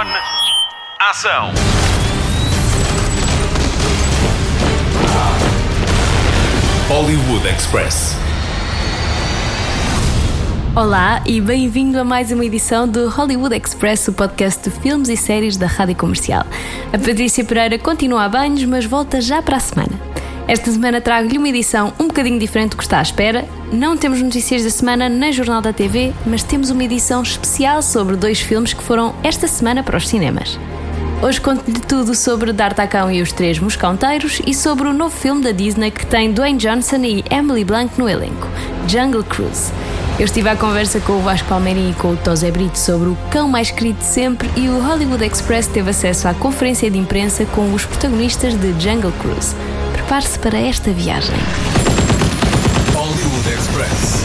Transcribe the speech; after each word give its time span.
On. 0.00 0.06
Ação. 0.98 1.50
Hollywood 6.88 7.46
Express. 7.46 8.16
Olá 10.74 11.22
e 11.26 11.38
bem-vindo 11.38 12.00
a 12.00 12.04
mais 12.04 12.32
uma 12.32 12.46
edição 12.46 12.88
do 12.88 13.10
Hollywood 13.10 13.54
Express, 13.54 14.08
o 14.08 14.14
podcast 14.14 14.70
de 14.70 14.74
filmes 14.80 15.10
e 15.10 15.18
séries 15.18 15.58
da 15.58 15.66
Rádio 15.66 15.96
Comercial. 15.96 16.46
A 16.90 16.98
Patrícia 16.98 17.44
Pereira 17.44 17.78
continua 17.78 18.24
a 18.24 18.28
banhos, 18.30 18.64
mas 18.64 18.86
volta 18.86 19.20
já 19.20 19.42
para 19.42 19.58
a 19.58 19.60
semana. 19.60 20.09
Esta 20.50 20.72
semana 20.72 21.00
trago-lhe 21.00 21.38
uma 21.38 21.48
edição 21.48 21.92
um 21.96 22.08
bocadinho 22.08 22.36
diferente 22.36 22.70
do 22.70 22.76
que 22.76 22.82
está 22.82 22.98
à 22.98 23.02
espera. 23.02 23.44
Não 23.72 23.96
temos 23.96 24.20
notícias 24.20 24.64
da 24.64 24.70
semana 24.70 25.08
nem 25.08 25.32
Jornal 25.32 25.62
da 25.62 25.72
TV, 25.72 26.12
mas 26.26 26.42
temos 26.42 26.70
uma 26.70 26.82
edição 26.82 27.22
especial 27.22 27.80
sobre 27.82 28.16
dois 28.16 28.40
filmes 28.40 28.72
que 28.72 28.82
foram 28.82 29.14
esta 29.22 29.46
semana 29.46 29.84
para 29.84 29.96
os 29.96 30.08
cinemas. 30.08 30.58
Hoje 31.22 31.40
conto-lhe 31.40 31.78
tudo 31.78 32.16
sobre 32.16 32.52
D'Artacão 32.52 33.12
e 33.12 33.22
os 33.22 33.30
Três 33.30 33.60
Moscanteiros 33.60 34.42
e 34.44 34.52
sobre 34.52 34.88
o 34.88 34.92
novo 34.92 35.16
filme 35.16 35.40
da 35.40 35.52
Disney 35.52 35.92
que 35.92 36.04
tem 36.04 36.32
Dwayne 36.32 36.58
Johnson 36.58 37.04
e 37.04 37.24
Emily 37.30 37.64
Blunt 37.64 37.92
no 37.96 38.08
elenco, 38.08 38.48
Jungle 38.88 39.22
Cruise. 39.22 39.70
Eu 40.18 40.24
estive 40.24 40.48
à 40.48 40.56
conversa 40.56 40.98
com 40.98 41.12
o 41.12 41.22
Vasco 41.22 41.48
Palmeirim 41.48 41.92
e 41.92 41.94
com 41.94 42.08
o 42.08 42.16
Tosé 42.16 42.50
Brito 42.50 42.76
sobre 42.76 43.08
o 43.08 43.16
cão 43.30 43.48
mais 43.48 43.70
querido 43.70 44.00
de 44.00 44.04
sempre 44.04 44.50
e 44.56 44.68
o 44.68 44.80
Hollywood 44.80 45.24
Express 45.24 45.68
teve 45.68 45.90
acesso 45.90 46.26
à 46.26 46.34
conferência 46.34 46.90
de 46.90 46.98
imprensa 46.98 47.46
com 47.46 47.72
os 47.72 47.84
protagonistas 47.84 48.54
de 48.54 48.72
Jungle 48.80 49.12
Cruise. 49.12 49.54
Prepare-se 50.10 50.40
para 50.40 50.58
esta 50.58 50.90
viagem. 50.90 51.36
Hollywood 52.92 53.48
Express. 53.48 54.24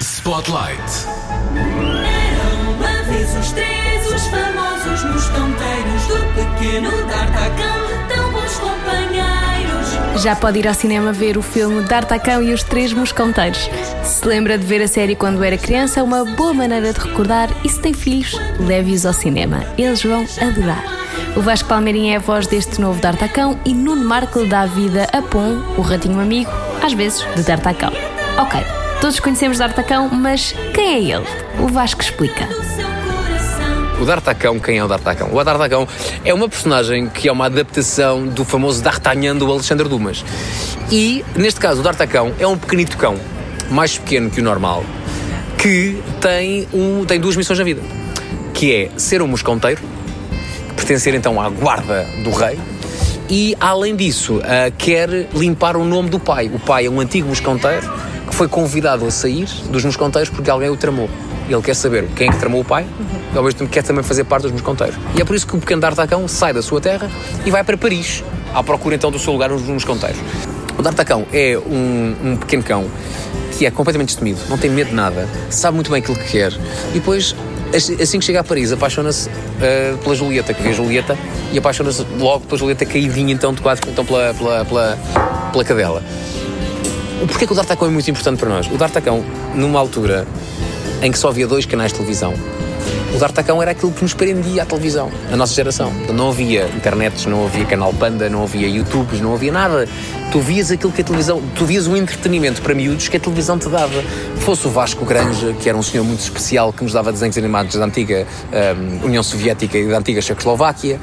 Spotlight. 0.00 0.80
Eram 1.56 2.74
uma 2.74 3.02
vez 3.02 3.36
os 3.36 3.50
três, 3.50 4.06
os 4.06 4.22
famosos 4.28 5.02
moscanteiros 5.10 6.06
do 6.06 6.18
pequeno 6.36 6.90
D'Artacão, 7.08 8.06
tão 8.08 8.30
bons 8.30 8.54
companheiros. 8.60 10.22
Já 10.22 10.36
pode 10.36 10.60
ir 10.60 10.68
ao 10.68 10.74
cinema 10.74 11.12
ver 11.12 11.36
o 11.36 11.42
filme 11.42 11.82
D'Artacão 11.82 12.40
e 12.40 12.52
os 12.52 12.62
Três 12.62 12.92
Moscanteiros. 12.92 13.68
Se 14.04 14.24
lembra 14.24 14.56
de 14.56 14.64
ver 14.64 14.80
a 14.80 14.86
série 14.86 15.16
quando 15.16 15.42
era 15.42 15.58
criança, 15.58 15.98
é 15.98 16.02
uma 16.04 16.24
boa 16.24 16.54
maneira 16.54 16.92
de 16.92 17.00
recordar 17.00 17.50
e 17.64 17.68
se 17.68 17.80
tem 17.80 17.92
filhos, 17.92 18.38
leve-os 18.60 19.04
ao 19.04 19.12
cinema. 19.12 19.64
Eles 19.76 20.04
vão 20.04 20.24
adorar. 20.40 21.03
O 21.36 21.40
Vasco 21.40 21.68
Palmeirim 21.68 22.10
é 22.10 22.16
a 22.16 22.20
voz 22.20 22.46
deste 22.46 22.80
novo 22.80 23.00
D'Artacão 23.00 23.58
e 23.64 23.74
Nuno 23.74 24.04
Marco 24.04 24.46
dá 24.46 24.66
vida 24.66 25.08
a 25.12 25.20
Pom, 25.20 25.56
o 25.76 25.80
ratinho 25.80 26.20
amigo, 26.20 26.48
às 26.80 26.92
vezes 26.92 27.26
de 27.34 27.42
D'Artacão. 27.42 27.92
Ok, 28.38 28.60
todos 29.00 29.18
conhecemos 29.18 29.58
D'Artacão, 29.58 30.08
mas 30.10 30.54
quem 30.72 30.94
é 30.94 31.16
ele? 31.16 31.26
O 31.58 31.66
Vasco 31.66 32.00
explica. 32.00 32.48
O 34.00 34.04
D'Artacão, 34.04 34.60
quem 34.60 34.78
é 34.78 34.84
o 34.84 34.86
D'Artacão? 34.86 35.34
O 35.34 35.42
D'Artacão 35.42 35.88
é 36.24 36.32
uma 36.32 36.48
personagem 36.48 37.08
que 37.08 37.28
é 37.28 37.32
uma 37.32 37.46
adaptação 37.46 38.28
do 38.28 38.44
famoso 38.44 38.80
D'Artagnan 38.80 39.34
do 39.34 39.50
Alexandre 39.50 39.88
Dumas. 39.88 40.24
E, 40.88 41.24
neste 41.34 41.58
caso, 41.58 41.80
o 41.80 41.82
D'Artacão 41.82 42.32
é 42.38 42.46
um 42.46 42.56
pequenito 42.56 42.96
cão, 42.96 43.16
mais 43.72 43.98
pequeno 43.98 44.30
que 44.30 44.40
o 44.40 44.44
normal, 44.44 44.84
que 45.58 46.00
tem, 46.20 46.68
um, 46.72 47.04
tem 47.04 47.18
duas 47.18 47.34
missões 47.34 47.58
na 47.58 47.64
vida. 47.64 47.82
Que 48.52 48.72
é 48.72 48.90
ser 48.96 49.20
um 49.20 49.26
mosconteiro, 49.26 49.82
pertencer 50.84 51.14
então 51.14 51.40
à 51.40 51.48
guarda 51.48 52.06
do 52.22 52.30
rei, 52.30 52.58
e, 53.28 53.56
além 53.58 53.96
disso, 53.96 54.40
ah, 54.44 54.70
quer 54.76 55.08
limpar 55.34 55.76
o 55.78 55.84
nome 55.84 56.10
do 56.10 56.20
pai. 56.20 56.50
O 56.52 56.58
pai 56.58 56.86
é 56.86 56.90
um 56.90 57.00
antigo 57.00 57.26
mosconteiro 57.28 57.90
que 58.28 58.34
foi 58.34 58.48
convidado 58.48 59.06
a 59.06 59.10
sair 59.10 59.48
dos 59.70 59.82
mosconteiros 59.82 60.28
porque 60.28 60.50
alguém 60.50 60.68
o 60.68 60.76
tramou. 60.76 61.08
Ele 61.48 61.62
quer 61.62 61.74
saber 61.74 62.06
quem 62.14 62.28
é 62.28 62.32
que 62.32 62.38
tramou 62.38 62.60
o 62.60 62.64
pai 62.64 62.86
e, 63.32 63.36
ao 63.36 63.42
mesmo 63.42 63.60
tempo, 63.60 63.70
quer 63.70 63.82
também 63.82 64.04
fazer 64.04 64.24
parte 64.24 64.42
dos 64.42 64.52
mosconteiros. 64.52 64.96
E 65.16 65.22
é 65.22 65.24
por 65.24 65.34
isso 65.34 65.46
que 65.46 65.56
o 65.56 65.58
pequeno 65.58 65.80
D'Artacão 65.80 66.28
sai 66.28 66.52
da 66.52 66.60
sua 66.60 66.82
terra 66.82 67.10
e 67.46 67.50
vai 67.50 67.64
para 67.64 67.78
Paris, 67.78 68.22
à 68.52 68.62
procura 68.62 68.94
então 68.94 69.10
do 69.10 69.18
seu 69.18 69.32
lugar 69.32 69.48
nos 69.48 69.62
mosconteiros. 69.62 70.20
O 70.78 70.82
D'Artacão 70.82 71.26
é 71.32 71.56
um, 71.58 72.16
um 72.22 72.36
pequeno 72.36 72.62
cão 72.62 72.84
que 73.56 73.64
é 73.64 73.70
completamente 73.70 74.08
destemido, 74.08 74.40
não 74.48 74.58
tem 74.58 74.70
medo 74.70 74.90
de 74.90 74.96
nada, 74.96 75.28
sabe 75.48 75.76
muito 75.76 75.90
bem 75.90 76.00
aquilo 76.00 76.18
que 76.18 76.32
quer. 76.32 76.52
E 76.90 76.94
depois, 76.94 77.34
assim 77.74 78.00
assim 78.00 78.18
que 78.18 78.24
chega 78.24 78.40
a 78.40 78.44
Paris, 78.44 78.72
apaixona-se 78.72 79.28
ah, 79.28 79.96
pela 80.02 80.14
Julieta, 80.14 80.54
que 80.54 80.62
vê 80.62 80.70
a 80.70 80.72
Julieta, 80.72 81.18
e 81.52 81.58
apaixona-se 81.58 82.04
logo 82.18 82.46
pela 82.46 82.58
Julieta 82.58 82.84
caidinha 82.84 83.32
então, 83.32 83.52
de 83.52 83.60
quase 83.60 83.80
então 83.86 84.04
pela, 84.04 84.34
pela, 84.34 84.64
pela, 84.64 84.98
pela 85.52 85.64
cadela. 85.64 86.02
Porquê 87.26 87.46
que 87.46 87.52
o 87.52 87.56
D'Artacão 87.56 87.88
é 87.88 87.90
muito 87.90 88.10
importante 88.10 88.38
para 88.38 88.48
nós? 88.48 88.66
O 88.66 88.76
D'Artacão, 88.76 89.24
numa 89.54 89.78
altura 89.78 90.26
em 91.00 91.10
que 91.10 91.18
só 91.18 91.28
havia 91.28 91.46
dois 91.46 91.64
canais 91.64 91.92
de 91.92 91.98
televisão, 91.98 92.34
o 93.14 93.18
D'Artacão 93.18 93.62
era 93.62 93.70
aquilo 93.70 93.92
que 93.92 94.02
nos 94.02 94.12
prendia 94.12 94.64
à 94.64 94.66
televisão, 94.66 95.10
a 95.32 95.36
nossa 95.36 95.54
geração. 95.54 95.92
Não 96.12 96.30
havia 96.30 96.66
internets, 96.74 97.26
não 97.26 97.46
havia 97.46 97.64
canal 97.64 97.92
Panda, 97.94 98.28
não 98.28 98.42
havia 98.42 98.66
YouTubes, 98.66 99.20
não 99.20 99.34
havia 99.34 99.52
nada. 99.52 99.88
Tu 100.32 100.40
vias 100.40 100.72
aquilo 100.72 100.90
que 100.90 101.00
a 101.00 101.04
televisão, 101.04 101.40
tu 101.54 101.64
vias 101.64 101.86
o 101.86 101.96
entretenimento 101.96 102.60
para 102.60 102.74
miúdos 102.74 103.06
que 103.06 103.16
a 103.16 103.20
televisão 103.20 103.56
te 103.56 103.68
dava. 103.68 104.02
Fosse 104.40 104.66
o 104.66 104.70
Vasco 104.70 105.04
Granja, 105.04 105.52
que 105.52 105.68
era 105.68 105.78
um 105.78 105.82
senhor 105.82 106.02
muito 106.02 106.20
especial 106.20 106.72
que 106.72 106.82
nos 106.82 106.92
dava 106.92 107.12
desenhos 107.12 107.38
animados 107.38 107.76
da 107.76 107.84
antiga 107.84 108.26
hum, 108.76 109.06
União 109.06 109.22
Soviética 109.22 109.78
e 109.78 109.86
da 109.86 109.98
antiga 109.98 110.20
Checoslováquia, 110.20 110.98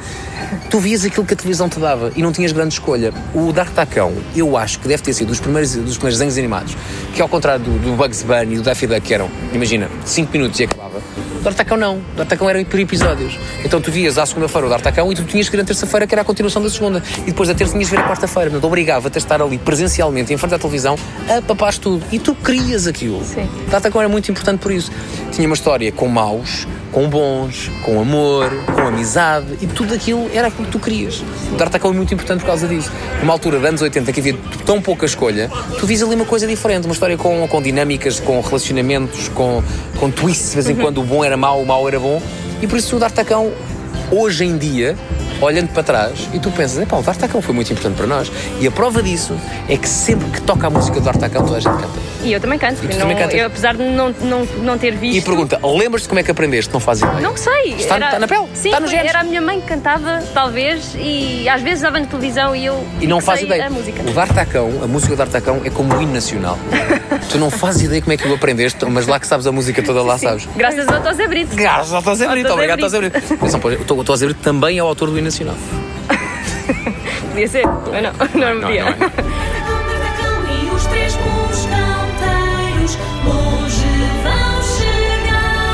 tu 0.69 0.79
vias 0.79 1.05
aquilo 1.05 1.25
que 1.25 1.33
a 1.33 1.37
televisão 1.37 1.69
te 1.69 1.79
dava 1.79 2.11
e 2.13 2.21
não 2.21 2.33
tinhas 2.33 2.51
grande 2.51 2.73
escolha. 2.73 3.13
O 3.33 3.53
D'Artacão, 3.53 4.11
eu 4.35 4.57
acho 4.57 4.79
que 4.79 4.87
deve 4.87 5.01
ter 5.01 5.13
sido 5.13 5.29
dos 5.29 5.39
primeiros, 5.39 5.75
dos 5.75 5.95
primeiros 5.95 6.19
desenhos 6.19 6.37
animados, 6.37 6.75
que 7.15 7.21
ao 7.21 7.29
contrário 7.29 7.63
do, 7.63 7.79
do 7.79 7.95
Bugs 7.95 8.21
Bunny 8.21 8.55
e 8.55 8.57
do 8.57 8.63
Daffy 8.63 8.85
Duck, 8.85 8.99
que 8.99 9.13
eram, 9.13 9.29
imagina, 9.53 9.89
5 10.03 10.29
minutos 10.33 10.59
e 10.59 10.65
acabava. 10.65 11.01
O 11.41 11.43
D'Artacão 11.43 11.75
não. 11.75 11.97
O 11.97 12.17
D'Artacão 12.17 12.47
eram 12.47 12.63
por 12.63 12.79
episódios. 12.79 13.37
Então 13.65 13.81
tu 13.81 13.91
vias 13.91 14.19
à 14.19 14.25
segunda-feira 14.27 14.67
o 14.67 14.69
D'Artacão 14.69 15.11
e 15.11 15.15
tu 15.15 15.23
tinhas 15.23 15.49
que 15.49 15.55
ir 15.55 15.57
na 15.57 15.63
terça-feira, 15.63 16.05
que 16.05 16.13
era 16.13 16.21
a 16.21 16.25
continuação 16.25 16.61
da 16.61 16.69
segunda. 16.69 17.01
E 17.23 17.31
depois 17.31 17.49
da 17.49 17.55
terça 17.55 17.73
tinhas 17.73 17.89
que 17.89 17.95
ver 17.95 18.03
a 18.03 18.07
quarta-feira. 18.07 18.51
Portanto, 18.51 18.67
obrigava-te 18.67 19.17
a 19.17 19.19
estar 19.19 19.41
ali 19.41 19.57
presencialmente, 19.57 20.31
em 20.31 20.37
frente 20.37 20.53
à 20.53 20.59
televisão, 20.59 20.95
a 21.27 21.41
papás 21.41 21.79
tudo. 21.79 22.05
E 22.11 22.19
tu 22.19 22.35
querias 22.35 22.85
aquilo. 22.85 23.23
Sim. 23.25 23.49
O 23.67 23.71
D'Artacão 23.71 24.01
era 24.01 24.09
muito 24.09 24.29
importante 24.31 24.59
por 24.59 24.71
isso. 24.71 24.91
Tinha 25.31 25.47
uma 25.47 25.55
história 25.55 25.91
com 25.91 26.07
maus, 26.07 26.67
com 26.91 27.07
bons, 27.09 27.71
com 27.83 28.01
amor, 28.01 28.51
com 28.75 28.81
amizade 28.81 29.57
e 29.61 29.67
tudo 29.67 29.93
aquilo 29.93 30.29
era 30.33 30.47
aquilo 30.47 30.65
que 30.65 30.71
tu 30.71 30.79
querias. 30.79 31.23
O 31.51 31.55
D'Artacão 31.55 31.91
é 31.91 31.93
muito 31.93 32.13
importante 32.13 32.41
por 32.41 32.47
causa 32.47 32.67
disso. 32.67 32.91
Numa 33.21 33.33
altura 33.33 33.59
de 33.59 33.65
anos 33.65 33.81
80 33.81 34.11
que 34.11 34.19
havia 34.19 34.37
tão 34.65 34.81
pouca 34.81 35.05
escolha, 35.05 35.49
tu 35.79 35.87
vis 35.87 36.03
ali 36.03 36.15
uma 36.15 36.25
coisa 36.25 36.45
diferente, 36.45 36.85
uma 36.85 36.93
história 36.93 37.17
com, 37.17 37.47
com 37.47 37.61
dinâmicas, 37.61 38.19
com 38.19 38.41
relacionamentos, 38.41 39.29
com, 39.29 39.63
com 39.97 40.11
twists, 40.11 40.49
de 40.49 40.55
vez 40.55 40.69
em 40.69 40.75
quando 40.75 40.99
o 40.99 41.03
bom 41.03 41.23
era 41.23 41.37
mau, 41.37 41.61
o 41.61 41.65
mau 41.65 41.87
era 41.87 41.99
bom. 41.99 42.21
E 42.61 42.67
por 42.67 42.77
isso 42.77 42.97
o 42.97 42.99
D'Artacão, 42.99 43.51
hoje 44.11 44.43
em 44.45 44.57
dia, 44.57 44.95
olhando 45.41 45.69
para 45.69 45.81
trás, 45.83 46.29
e 46.33 46.39
tu 46.39 46.51
pensas, 46.51 46.77
epá, 46.83 46.97
o 46.97 47.01
D'Artacão 47.01 47.41
foi 47.41 47.55
muito 47.55 47.71
importante 47.71 47.95
para 47.95 48.05
nós. 48.07 48.31
E 48.59 48.67
a 48.67 48.71
prova 48.71 49.01
disso 49.01 49.35
é 49.67 49.75
que 49.77 49.87
sempre 49.89 50.29
que 50.29 50.41
toca 50.41 50.67
a 50.67 50.69
música 50.69 50.99
do 50.99 51.03
D'Artacão, 51.05 51.43
toda 51.45 51.57
a 51.57 51.59
gente 51.59 51.73
canta. 51.73 52.11
E 52.23 52.31
eu 52.33 52.39
também 52.39 52.59
canto, 52.59 52.79
porque 52.79 52.95
também 52.95 53.15
não- 53.15 53.23
cantas? 53.23 53.39
eu, 53.39 53.47
apesar 53.47 53.75
de 53.75 53.83
não, 53.83 54.09
não, 54.21 54.45
não 54.61 54.77
ter 54.77 54.91
visto. 54.95 55.17
E 55.17 55.21
pergunta, 55.21 55.59
lembras-te 55.63 56.07
como 56.07 56.19
é 56.19 56.23
que 56.23 56.29
aprendeste? 56.29 56.71
Não 56.71 56.79
fazes 56.79 57.03
ideia. 57.03 57.19
Não 57.19 57.35
sei. 57.35 57.73
Está- 57.73 57.97
está 57.97 58.19
na 58.19 58.27
pele, 58.27 58.45
Sim, 58.53 58.69
está 58.69 58.85
genes. 58.85 59.09
era 59.09 59.21
a 59.21 59.23
minha 59.23 59.41
mãe 59.41 59.59
que 59.59 59.65
cantava, 59.67 60.21
talvez, 60.33 60.93
e 60.95 61.49
às 61.49 61.61
vezes 61.63 61.81
dava 61.81 61.99
na 61.99 62.05
televisão 62.05 62.55
e 62.55 62.65
eu. 62.65 62.85
E 62.99 63.07
não 63.07 63.19
faz 63.19 63.39
sei 63.39 63.47
ideia. 63.47 63.65
a 63.65 63.69
música. 63.71 64.01
O 64.07 64.13
D'Artacão, 64.13 64.69
a 64.83 64.87
música 64.87 65.15
do 65.15 65.17
D'Artacão 65.17 65.61
é 65.65 65.69
como 65.71 65.95
o 65.95 66.01
hino 66.01 66.13
nacional. 66.13 66.59
tu 67.31 67.39
não 67.39 67.49
fazes 67.49 67.83
ideia 67.83 68.01
como 68.01 68.13
é 68.13 68.17
que 68.17 68.27
o 68.27 68.33
aprendeste, 68.35 68.85
mas 68.85 69.07
lá 69.07 69.19
que 69.19 69.25
sabes 69.25 69.47
a 69.47 69.51
música 69.51 69.81
toda, 69.81 70.03
lá 70.03 70.17
sabes. 70.19 70.47
Graças 70.55 70.87
ao 70.87 71.01
Tosé 71.01 71.27
Brito. 71.27 71.55
Graças 71.55 71.91
ao 71.93 72.03
Tosé 72.03 72.27
Brito, 72.27 72.51
obrigado, 72.53 72.79
Tosé 72.81 72.99
Brito. 72.99 73.17
O 74.01 74.03
To- 74.03 74.13
o 74.13 74.15
Tosé 74.15 74.25
Brito 74.25 74.41
também 74.41 74.79
é 74.79 74.83
o 74.83 74.87
autor 74.87 75.09
do 75.11 75.17
hino 75.17 75.25
nacional. 75.25 75.55
Podia 77.29 77.47
ser, 77.47 77.65
mas 77.65 78.03
não, 78.03 78.11
não 78.33 78.47
é 78.47 78.53
Não, 78.55 78.61
podia. 78.61 78.83
não 78.83 78.89
é. 78.91 78.95
D'Artacão 78.97 80.43
e 80.49 80.69
os 80.75 80.85
três 80.87 81.13
moscanteiros 81.15 82.97
longe 83.25 83.85
vão 84.23 84.61
chegar. 84.77 85.67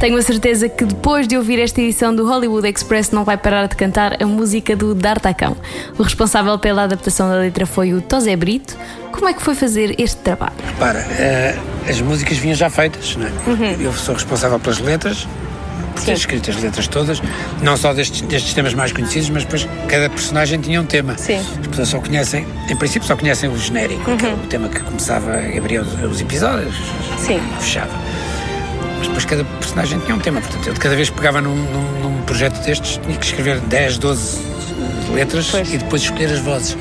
Tenho 0.00 0.16
a 0.18 0.22
certeza 0.22 0.68
que 0.68 0.84
depois 0.84 1.26
de 1.28 1.36
ouvir 1.38 1.58
esta 1.60 1.80
edição 1.80 2.14
do 2.14 2.26
Hollywood 2.26 2.68
Express 2.68 3.10
não 3.12 3.24
vai 3.24 3.36
parar 3.38 3.66
de 3.68 3.76
cantar 3.76 4.20
a 4.22 4.26
música 4.26 4.74
do 4.76 4.94
D'Artacão. 4.94 5.56
O 5.96 6.02
responsável 6.02 6.58
pela 6.58 6.82
adaptação 6.82 7.28
da 7.28 7.36
letra 7.36 7.64
foi 7.66 7.94
o 7.94 8.02
Tosé 8.02 8.34
Brito. 8.36 8.76
Como 9.12 9.28
é 9.28 9.32
que 9.32 9.40
foi 9.40 9.54
fazer 9.54 9.94
este 9.98 10.16
trabalho? 10.18 10.52
Repara, 10.66 10.98
eh, 10.98 11.56
as 11.88 12.00
músicas 12.00 12.36
vinham 12.36 12.56
já 12.56 12.68
feitas, 12.68 13.16
não 13.16 13.26
é? 13.28 13.30
Uhum. 13.46 13.76
Eu 13.80 13.92
sou 13.92 14.14
responsável 14.14 14.58
pelas 14.58 14.80
letras, 14.80 15.26
ter 16.02 16.12
escrito 16.12 16.50
as 16.50 16.56
letras 16.62 16.86
todas, 16.88 17.22
não 17.62 17.76
só 17.76 17.92
destes, 17.92 18.20
destes 18.22 18.54
temas 18.54 18.74
mais 18.74 18.92
conhecidos, 18.92 19.30
mas 19.30 19.44
depois 19.44 19.66
cada 19.88 20.08
personagem 20.10 20.60
tinha 20.60 20.80
um 20.80 20.84
tema. 20.84 21.16
Sim. 21.18 21.36
As 21.60 21.66
pessoas 21.68 21.88
só 21.88 21.98
conhecem, 22.00 22.46
em 22.68 22.76
princípio, 22.76 23.06
só 23.06 23.16
conhecem 23.16 23.48
o 23.50 23.56
genérico, 23.58 24.16
que 24.16 24.26
é 24.26 24.32
o 24.32 24.36
tema 24.48 24.68
que 24.68 24.80
começava 24.80 25.32
a 25.32 25.58
abrir 25.58 25.80
os, 25.80 25.92
os 26.02 26.20
episódios, 26.20 26.74
Sim. 27.18 27.40
fechava. 27.60 27.92
Mas 28.98 29.06
depois 29.08 29.24
cada 29.24 29.44
personagem 29.44 29.98
tinha 30.00 30.14
um 30.14 30.18
tema. 30.20 30.40
Portanto, 30.40 30.66
eu 30.68 30.74
de 30.74 30.80
cada 30.80 30.96
vez 30.96 31.10
que 31.10 31.16
pegava 31.16 31.40
num, 31.40 31.54
num- 31.54 32.00
num 32.02 32.22
projeto 32.22 32.58
destes, 32.64 32.98
tinha 33.02 33.16
que 33.18 33.26
escrever 33.26 33.60
10, 33.60 33.98
12 33.98 34.38
letras 35.12 35.52
e 35.72 35.78
depois 35.78 36.02
escolher 36.02 36.32
as 36.32 36.40
vozes. 36.40 36.76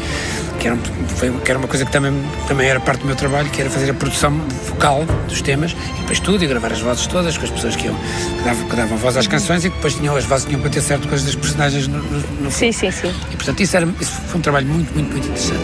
Que 0.59 0.67
era, 0.67 0.77
foi, 1.17 1.29
que 1.31 1.51
era 1.51 1.59
uma 1.59 1.67
coisa 1.67 1.85
que 1.85 1.91
também, 1.91 2.13
também 2.47 2.69
era 2.69 2.79
parte 2.79 3.01
do 3.01 3.07
meu 3.07 3.15
trabalho, 3.17 3.49
que 3.49 3.59
era 3.59 3.69
fazer 3.69 3.91
a 3.91 3.93
produção 3.93 4.31
vocal 4.69 5.03
dos 5.27 5.41
temas, 5.41 5.71
e 5.71 5.99
depois 5.99 6.21
tudo, 6.21 6.41
e 6.41 6.47
gravar 6.47 6.71
as 6.71 6.79
vozes 6.79 7.05
todas 7.07 7.37
com 7.37 7.43
as 7.43 7.51
pessoas 7.51 7.75
que, 7.75 7.87
eu, 7.87 7.93
que, 7.93 8.43
davam, 8.43 8.69
que 8.69 8.75
davam 8.75 8.97
voz 8.97 9.17
às 9.17 9.27
canções, 9.27 9.65
e 9.65 9.69
depois 9.69 9.95
tinham, 9.95 10.15
as 10.15 10.23
vozes 10.23 10.45
tinham 10.45 10.61
que 10.61 10.67
bater 10.69 10.81
certo 10.81 11.05
com 11.09 11.15
as 11.15 11.23
das 11.23 11.35
personagens 11.35 11.87
no, 11.89 11.97
no, 11.99 12.49
Sim, 12.49 12.71
sim, 12.71 12.89
sim. 12.91 13.13
e 13.31 13.35
portanto 13.35 13.59
isso, 13.59 13.75
era, 13.75 13.85
isso 13.99 14.11
foi 14.27 14.39
um 14.39 14.41
trabalho 14.41 14.67
muito, 14.67 14.93
muito, 14.93 15.11
muito 15.11 15.27
interessante. 15.27 15.63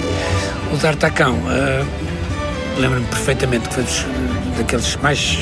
O 0.74 0.76
D'Artacão, 0.76 1.38
ah, 1.48 1.86
lembro-me 2.78 3.06
perfeitamente 3.06 3.70
que 3.70 3.76
foi 3.76 3.84
dos, 3.84 4.06
daqueles 4.58 4.98
mais, 4.98 5.38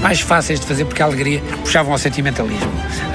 mais 0.00 0.20
fáceis 0.20 0.60
de 0.60 0.66
fazer 0.66 0.84
porque 0.84 1.02
a 1.02 1.06
alegria 1.06 1.40
puxavam 1.62 1.92
ao 1.92 1.98
sentimentalismo. 1.98 2.70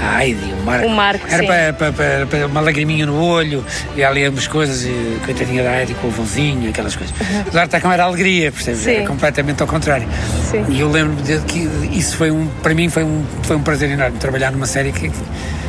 A 0.06 0.24
Heidi, 0.26 0.54
o 0.62 0.66
Marco. 0.66 0.86
O 0.86 0.90
Marco, 0.90 1.26
Era 1.30 1.44
para, 1.46 1.74
para, 1.74 1.92
para- 1.94 2.26
para 2.28 2.48
uma 2.48 2.60
lagriminha 2.62 3.06
no 3.06 3.24
olho, 3.24 3.64
e 3.96 4.04
ali 4.04 4.28
umas 4.28 4.48
coisas, 4.48 4.84
e 4.84 5.20
coitadinha 5.24 5.64
da 5.64 5.80
Heidi 5.80 5.94
com 5.96 6.08
o 6.08 6.12
vãozinho, 6.12 6.70
aquelas 6.70 6.96
coisas. 6.96 7.16
O 7.48 7.52
D'Artacão 7.52 7.92
era 7.92 8.04
alegria, 8.04 8.52
percebes? 8.52 8.82
Sim. 8.82 8.96
Era 8.98 9.08
completamente 9.08 9.62
ao 9.62 9.68
contrário. 9.68 10.08
Sim. 10.52 10.66
E 10.70 10.80
eu 10.82 10.90
lembro-me 10.92 11.22
de 11.22 11.40
que 11.46 11.60
isso 11.98 12.18
foi 12.18 12.32
um, 12.32 12.48
para 12.62 12.74
mim 12.74 12.90
foi 12.90 13.04
um, 13.04 13.24
foi 13.44 13.56
um 13.56 13.62
prazer 13.64 13.90
enorme 13.90 14.18
trabalhar 14.18 14.52
numa 14.52 14.66
série 14.66 14.92
que 14.92 15.10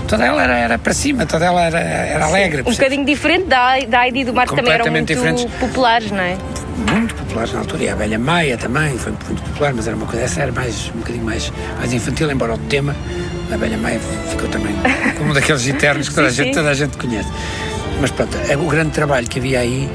toda 0.09 0.25
ela 0.25 0.43
era, 0.43 0.57
era 0.57 0.79
para 0.79 0.93
cima, 0.93 1.25
toda 1.27 1.45
ela 1.47 1.63
era, 1.63 1.79
era 1.81 2.25
alegre. 2.25 2.63
Um 2.67 2.73
bocadinho 2.73 3.05
diferente 3.05 3.45
da, 3.47 3.79
da 3.81 4.09
ID 4.09 4.27
do 4.27 4.35
Marco, 4.35 4.55
também 4.57 4.73
eram 4.73 4.91
muito 4.91 5.07
diferentes. 5.07 5.45
populares, 5.61 6.11
não 6.11 6.21
é? 6.21 6.37
Muito 6.77 7.15
populares 7.15 7.53
na 7.53 7.61
altura, 7.61 7.85
e 7.85 7.89
a 7.89 7.95
Velha 7.95 8.19
Maia 8.19 8.59
também 8.59 8.97
foi 8.99 9.13
muito 9.13 9.43
popular, 9.43 9.73
mas 9.75 9.87
era 9.87 9.97
uma 9.97 10.07
coisa, 10.07 10.25
essa 10.25 10.41
era 10.41 10.53
mais, 10.53 10.91
um 10.95 10.99
bocadinho 10.99 11.25
mais, 11.25 11.53
mais 11.79 11.93
infantil, 11.93 12.31
embora 12.31 12.55
o 12.55 12.59
tema, 12.59 12.95
a 13.53 13.57
Velha 13.57 13.79
Maia 13.79 14.01
ficou 14.31 14.49
também 14.49 14.75
como 15.17 15.31
um 15.31 15.35
daqueles 15.35 15.67
eternos 15.67 16.09
que 16.11 16.15
toda, 16.15 16.29
a 16.29 16.31
Sim, 16.31 16.37
gente, 16.37 16.49
sim. 16.49 16.55
toda 16.55 16.71
a 16.71 16.75
gente 16.75 16.97
conhece. 16.97 17.29
Mas 18.01 18.11
pronto, 18.11 18.37
é 18.49 18.57
o 18.57 18.67
grande 18.67 18.91
trabalho 18.91 19.27
que 19.27 19.39
havia 19.39 19.61
aí, 19.61 19.89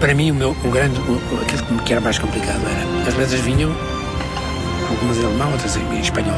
para 0.00 0.14
mim, 0.14 0.30
o, 0.30 0.34
meu, 0.34 0.50
o 0.64 0.70
grande, 0.70 1.00
o, 1.00 1.20
aquilo 1.42 1.82
que 1.82 1.92
era 1.92 2.00
mais 2.00 2.18
complicado 2.18 2.60
era, 2.60 3.08
as 3.08 3.14
letras 3.14 3.40
vinham, 3.40 3.74
algumas 4.90 5.16
em 5.16 5.24
alemão, 5.24 5.52
outras 5.52 5.76
em, 5.76 6.00
espanhol. 6.00 6.36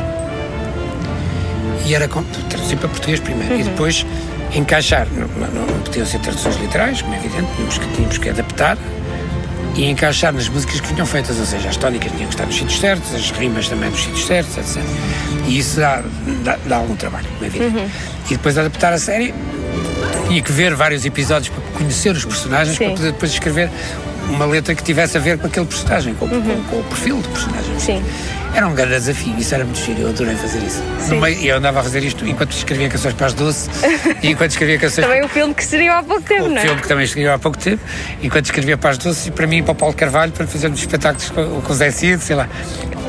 E 1.87 1.94
era 1.94 2.09
traduzir 2.09 2.77
para 2.77 2.88
português 2.88 3.20
primeiro, 3.20 3.59
e 3.59 3.62
depois 3.65 4.06
encaixar, 4.55 5.06
não, 5.12 5.27
não, 5.27 5.67
não 5.67 5.81
podiam 5.81 6.06
ser 6.06 6.20
traduções 6.20 6.56
literais, 6.56 7.03
como 7.03 7.15
é 7.15 7.19
evidente, 7.19 7.49
tínhamos 7.56 7.79
que, 7.79 7.87
tínhamos 7.88 8.19
que 8.19 8.29
adaptar, 8.31 8.79
e 9.76 9.91
encaixar 9.91 10.32
nas 10.32 10.49
músicas 10.49 10.81
que 10.81 10.88
vinham 10.93 11.06
feitas, 11.06 11.38
ou 11.38 11.47
seja, 11.47 11.69
as 11.69 11.76
tónicas 11.76 12.12
tinham 12.12 12.29
que 12.29 12.35
estar 12.35 12.47
nos 12.47 12.55
sítios 12.55 12.79
certos, 12.79 13.15
as 13.15 13.31
rimas 13.31 13.69
também 13.69 13.91
nos 13.91 14.03
sítios 14.03 14.26
certos, 14.26 14.56
etc. 14.56 14.82
E 15.47 15.59
isso 15.59 15.81
dá, 15.81 16.03
dá, 16.44 16.59
dá 16.67 16.76
algum 16.76 16.97
trabalho, 16.97 17.26
como 17.29 17.44
é 17.44 17.47
evidente. 17.49 17.91
E 18.26 18.37
depois 18.37 18.56
adaptar 18.56 18.93
a 18.93 18.99
série, 18.99 19.35
tinha 20.29 20.43
que 20.43 20.53
ver 20.53 20.75
vários 20.75 21.05
episódios 21.05 21.49
para 21.49 21.62
conhecer 21.79 22.15
os 22.15 22.25
personagens, 22.25 22.76
Sim. 22.76 22.85
para 22.87 22.94
poder 22.94 23.12
depois 23.12 23.32
escrever 23.32 23.71
uma 24.31 24.47
letra 24.47 24.75
que 24.75 24.82
tivesse 24.82 25.17
a 25.17 25.21
ver 25.21 25.38
com 25.38 25.47
aquele 25.47 25.67
personagem, 25.67 26.15
com, 26.15 26.29
com- 26.29 26.41
com 26.65 26.81
o 26.81 26.85
perfil 26.85 27.17
do 27.19 27.29
personagem. 27.29 27.79
Sim. 27.79 28.05
Era 28.55 28.69
um 28.69 28.75
grande 28.75 28.93
desafio, 28.93 29.35
isso 29.37 29.53
era 29.53 29.65
muito 29.65 29.81
giro, 29.81 30.03
eu 30.03 30.09
adorei 30.11 30.37
fazer 30.37 30.59
isso. 30.62 30.81
Meio, 31.21 31.38
eu 31.44 31.56
andava 31.56 31.81
a 31.81 31.82
fazer 31.82 32.05
isto 32.05 32.25
enquanto 32.25 32.53
escrevia 32.53 32.88
canções 32.88 33.12
para 33.15 33.26
as 33.26 33.35
doce 33.35 33.69
e 34.23 34.31
enquanto 34.31 34.53
escrevia 34.53 34.79
canções 34.79 35.05
Também 35.06 35.25
o 35.25 35.29
filme 35.29 35.53
que 35.53 35.65
seria 35.65 35.99
há 35.99 36.03
pouco 36.05 36.23
tempo, 36.23 36.44
o 36.44 36.49
não 36.49 36.59
é? 36.59 36.61
filme 36.61 36.81
que 36.81 36.87
também 36.87 37.05
escreveu 37.05 37.32
há 37.35 37.38
pouco 37.38 37.59
tempo, 37.59 37.82
enquanto 38.23 38.44
escrevia 38.44 38.76
para 38.79 38.91
as 38.91 38.99
doces 38.99 39.26
e 39.26 39.31
para 39.32 39.44
mim 39.49 39.56
e 39.59 39.62
para 39.62 39.73
o 39.73 39.75
Paulo 39.75 39.94
Carvalho 39.94 40.31
para 40.31 40.47
fazermos 40.47 40.79
espetáculos 40.79 41.31
com, 41.31 41.61
com 41.62 41.73
o 41.73 41.75
Zé 41.75 41.91
Cid, 41.91 42.23
sei 42.23 42.37
lá. 42.37 42.49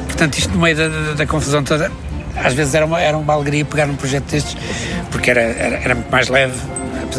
Portanto, 0.07 0.35
isto 0.37 0.51
no 0.51 0.59
meio 0.61 0.75
da, 0.75 0.87
da- 0.87 1.13
da 1.13 1.25
confusão 1.27 1.63
toda, 1.63 1.91
às 2.35 2.53
vezes 2.53 2.73
era 2.73 2.85
uma, 2.85 2.99
era 2.99 3.15
uma 3.15 3.33
alegria 3.33 3.63
pegar 3.63 3.85
num 3.85 3.95
projeto 3.95 4.23
destes, 4.31 4.57
porque 5.11 5.29
era, 5.29 5.41
era, 5.41 5.75
era 5.75 5.93
muito 5.95 6.09
mais 6.09 6.27
leve, 6.27 6.53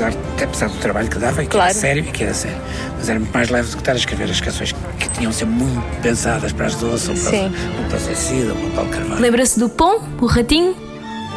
apesar, 0.00 0.12
apesar 0.43 0.69
do 0.69 0.76
trabalho 0.78 1.08
que 1.08 1.19
dava 1.19 1.43
e 1.43 1.46
que 1.46 1.52
Claro. 1.52 1.70
era 1.70 1.78
sério 1.78 2.04
e 2.06 2.10
que 2.12 2.25
era 2.25 2.34
sério. 2.34 2.58
Mas 2.98 3.08
era 3.08 3.19
muito 3.19 3.32
mais 3.32 3.48
leve 3.50 3.69
do 3.69 3.76
que 3.76 3.82
estar 3.82 3.93
a 3.93 3.96
escrever 3.96 4.31
as 4.31 4.40
canções 4.40 4.75
que 4.98 5.08
tinham 5.10 5.31
de 5.31 5.37
ser 5.37 5.44
muito 5.46 5.82
pensadas 6.02 6.52
para 6.52 6.66
as 6.66 6.75
doces, 6.76 7.08
ou 7.08 7.14
para, 7.31 7.38
ou 7.44 7.84
para 7.88 7.96
o 8.12 8.16
Cid, 8.16 8.48
ou 8.50 8.56
para 8.56 8.66
o 8.66 8.70
Paulo 8.70 8.90
Carvalho. 8.90 9.20
Lembra-se 9.20 9.58
do 9.58 9.69
Pom, 9.69 10.00
o 10.20 10.26
ratinho? 10.26 10.75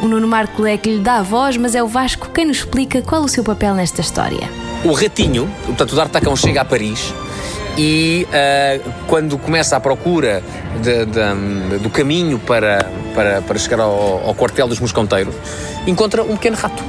O 0.02 0.06
Nuno 0.08 0.26
Marco 0.26 0.64
é 0.64 0.78
que 0.78 0.88
lhe 0.96 1.00
dá 1.02 1.16
a 1.18 1.22
voz, 1.22 1.56
mas 1.58 1.74
é 1.74 1.82
o 1.82 1.86
Vasco 1.86 2.30
quem 2.30 2.46
nos 2.46 2.58
explica 2.58 3.02
qual 3.02 3.22
o 3.22 3.28
seu 3.28 3.44
papel 3.44 3.74
nesta 3.74 4.00
história. 4.00 4.48
O 4.84 4.92
ratinho, 4.92 5.46
portanto, 5.66 5.92
o 5.92 5.96
D'Artacão 5.96 6.34
chega 6.34 6.62
a 6.62 6.64
Paris 6.64 7.12
e 7.76 8.26
ah, 8.32 8.80
quando 9.06 9.36
começa 9.38 9.76
a 9.76 9.80
procura 9.80 10.42
de- 10.82 11.04
de- 11.04 11.78
do 11.80 11.90
caminho 11.90 12.38
para, 12.38 12.90
para, 13.14 13.42
para 13.42 13.58
chegar 13.58 13.80
ao, 13.80 14.26
ao 14.26 14.34
quartel 14.34 14.66
dos 14.68 14.80
mosconteiros, 14.80 15.34
encontra 15.86 16.22
um 16.22 16.34
pequeno 16.36 16.56
rato. 16.56 16.82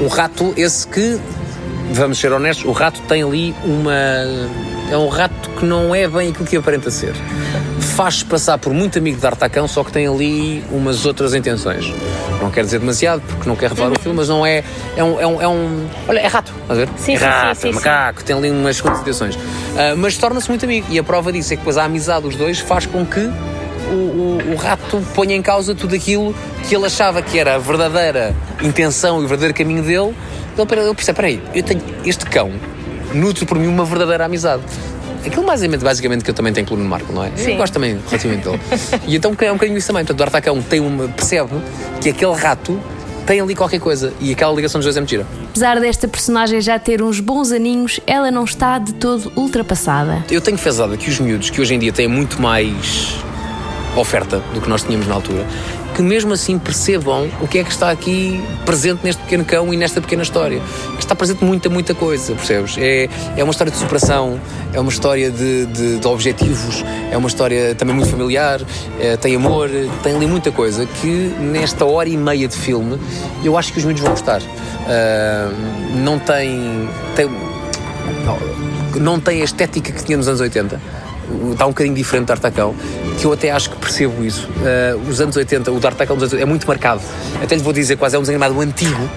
Um 0.00 0.08
rato 0.08 0.52
esse 0.56 0.86
que, 0.86 1.18
vamos 1.92 2.18
ser 2.18 2.32
honestos, 2.32 2.64
o 2.64 2.72
rato 2.72 3.00
tem 3.02 3.22
ali 3.22 3.54
uma... 3.64 3.92
É 4.90 4.96
um 4.96 5.08
rato 5.08 5.48
que 5.50 5.64
não 5.64 5.94
é 5.94 6.06
bem 6.06 6.30
aquilo 6.30 6.44
que 6.44 6.56
aparenta 6.56 6.90
ser. 6.90 7.14
Faz-se 7.80 8.24
passar 8.24 8.58
por 8.58 8.72
muito 8.74 8.98
amigo 8.98 9.16
de 9.16 9.22
D'Artacão, 9.22 9.66
só 9.66 9.82
que 9.82 9.90
tem 9.92 10.06
ali 10.06 10.62
umas 10.70 11.06
outras 11.06 11.34
intenções. 11.34 11.92
Não 12.40 12.50
quer 12.50 12.64
dizer 12.64 12.78
demasiado, 12.80 13.22
porque 13.22 13.48
não 13.48 13.56
quer 13.56 13.70
revelar 13.70 13.92
o 13.92 14.00
filme, 14.00 14.16
mas 14.16 14.28
não 14.28 14.44
é... 14.44 14.62
É 14.96 15.04
um... 15.04 15.20
É 15.20 15.26
um, 15.26 15.42
é 15.42 15.48
um- 15.48 15.86
olha, 16.08 16.18
é 16.18 16.26
rato, 16.26 16.52
a 16.68 16.74
ver? 16.74 16.88
Sim, 16.96 17.14
é 17.14 17.18
sim, 17.18 17.24
rato, 17.24 17.54
sim, 17.54 17.60
sim, 17.62 17.68
é 17.68 17.72
macaco, 17.72 18.24
tem 18.24 18.36
ali 18.36 18.50
umas 18.50 18.78
intenções. 18.80 19.38
Ah, 19.76 19.94
mas 19.96 20.16
torna-se 20.16 20.48
muito 20.48 20.64
amigo. 20.64 20.86
E 20.90 20.98
a 20.98 21.04
prova 21.04 21.32
disso 21.32 21.52
é 21.52 21.56
que 21.56 21.60
depois 21.60 21.78
a 21.78 21.84
amizade 21.84 22.22
dos 22.22 22.36
dois 22.36 22.58
faz 22.58 22.84
com 22.84 23.06
que 23.06 23.30
o, 23.94 23.96
o- 24.48 24.52
o 24.52 24.56
rato 24.56 25.02
ponha 25.14 25.34
em 25.34 25.42
causa 25.42 25.74
tudo 25.74 25.94
aquilo 25.94 26.34
que 26.68 26.74
ele 26.74 26.86
achava 26.86 27.20
que 27.22 27.38
era 27.38 27.54
a 27.56 27.58
verdadeira 27.58 28.34
intenção 28.62 29.20
e 29.20 29.24
o 29.24 29.28
verdadeiro 29.28 29.54
caminho 29.54 29.82
dele. 29.82 30.14
Ele, 30.56 30.80
ele 30.80 30.94
percebe, 30.94 31.16
peraí, 31.16 31.42
eu 31.54 31.62
tenho 31.62 31.80
este 32.04 32.24
cão 32.26 32.50
nutre 33.14 33.44
por 33.46 33.58
mim 33.58 33.66
uma 33.66 33.84
verdadeira 33.84 34.24
amizade. 34.24 34.62
Aquilo 35.24 35.44
basicamente, 35.46 35.82
basicamente 35.84 36.24
que 36.24 36.30
eu 36.30 36.34
também 36.34 36.52
tenho 36.52 36.66
com 36.66 36.74
o 36.74 36.76
Nuno 36.76 36.90
Marco, 36.90 37.12
não 37.12 37.22
é? 37.24 37.30
Sim. 37.36 37.52
Eu 37.52 37.56
gosto 37.58 37.72
também 37.74 37.98
relativamente 38.08 38.44
dele. 38.48 38.60
e 39.06 39.16
então 39.16 39.36
é 39.40 39.50
um 39.50 39.54
bocadinho 39.54 39.78
isso 39.78 39.86
também. 39.86 40.04
Portanto, 40.04 40.20
o 40.20 40.22
Artacão 40.24 40.60
tem 40.62 40.80
uma, 40.80 41.06
percebe 41.08 41.50
que 42.00 42.08
aquele 42.10 42.34
rato 42.34 42.78
tem 43.26 43.40
ali 43.40 43.54
qualquer 43.54 43.78
coisa 43.78 44.12
e 44.20 44.32
aquela 44.32 44.52
ligação 44.52 44.80
dos 44.80 44.86
dois 44.86 44.96
é 44.96 45.00
mentira. 45.00 45.24
Apesar 45.50 45.78
desta 45.78 46.08
personagem 46.08 46.60
já 46.60 46.76
ter 46.78 47.00
uns 47.02 47.20
bons 47.20 47.52
aninhos, 47.52 48.00
ela 48.06 48.30
não 48.32 48.42
está 48.44 48.78
de 48.78 48.94
todo 48.94 49.30
ultrapassada. 49.36 50.24
Eu 50.30 50.40
tenho 50.40 50.58
fezada 50.58 50.96
que 50.96 51.08
os 51.08 51.20
miúdos, 51.20 51.48
que 51.50 51.60
hoje 51.60 51.74
em 51.74 51.78
dia 51.78 51.92
têm 51.92 52.08
muito 52.08 52.42
mais 52.42 53.14
oferta 53.96 54.42
do 54.54 54.60
que 54.60 54.68
nós 54.68 54.82
tínhamos 54.82 55.06
na 55.06 55.14
altura, 55.14 55.46
que 55.94 56.02
mesmo 56.02 56.32
assim 56.32 56.58
percebam 56.58 57.28
o 57.40 57.46
que 57.46 57.58
é 57.58 57.64
que 57.64 57.70
está 57.70 57.90
aqui 57.90 58.42
presente 58.64 59.00
neste 59.04 59.20
pequeno 59.22 59.44
cão 59.44 59.72
e 59.74 59.76
nesta 59.76 60.00
pequena 60.00 60.22
história. 60.22 60.62
Está 60.98 61.14
presente 61.14 61.44
muita, 61.44 61.68
muita 61.68 61.94
coisa, 61.94 62.34
percebes? 62.34 62.76
É, 62.78 63.08
é 63.36 63.44
uma 63.44 63.50
história 63.50 63.70
de 63.70 63.78
superação, 63.78 64.40
é 64.72 64.80
uma 64.80 64.90
história 64.90 65.30
de, 65.30 65.66
de, 65.66 65.98
de 65.98 66.06
objetivos, 66.06 66.82
é 67.10 67.16
uma 67.16 67.28
história 67.28 67.74
também 67.74 67.94
muito 67.94 68.10
familiar, 68.10 68.60
é, 68.98 69.16
tem 69.16 69.36
amor, 69.36 69.68
tem 70.02 70.16
ali 70.16 70.26
muita 70.26 70.50
coisa 70.50 70.86
que 70.86 71.34
nesta 71.38 71.84
hora 71.84 72.08
e 72.08 72.16
meia 72.16 72.48
de 72.48 72.56
filme 72.56 72.98
eu 73.44 73.58
acho 73.58 73.72
que 73.72 73.78
os 73.78 73.84
miúdos 73.84 74.02
vão 74.02 74.12
gostar. 74.12 74.40
Ah, 74.86 75.50
não 75.94 76.18
tem. 76.18 76.88
tem 77.14 77.28
não 79.00 79.18
tem 79.18 79.40
a 79.40 79.44
estética 79.44 79.90
que 79.90 80.04
tinha 80.04 80.18
nos 80.18 80.28
anos 80.28 80.40
80. 80.40 80.78
Está 81.52 81.66
um 81.66 81.70
bocadinho 81.70 81.94
diferente 81.94 82.26
do 82.26 82.28
D'Artacão, 82.28 82.74
que 83.18 83.24
eu 83.24 83.32
até 83.32 83.50
acho 83.50 83.70
que 83.70 83.76
percebo 83.76 84.24
isso. 84.24 84.48
Uh, 84.48 85.08
os 85.08 85.20
anos 85.20 85.36
80, 85.36 85.70
o 85.70 85.80
D'Artacão 85.80 86.16
dos 86.16 86.24
anos 86.24 86.32
80 86.32 86.42
é 86.42 86.48
muito 86.48 86.66
marcado. 86.66 87.00
Até 87.42 87.54
lhe 87.54 87.62
vou 87.62 87.72
dizer, 87.72 87.96
quase 87.96 88.16
é 88.16 88.18
um 88.18 88.22
desenho 88.22 88.60
antigo 88.60 89.08